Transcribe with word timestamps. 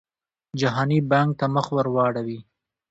جهاني 0.59 0.99
بانک 1.11 1.29
ته 1.39 1.45
مخ 1.55 1.65
ورواړوي. 1.75 2.39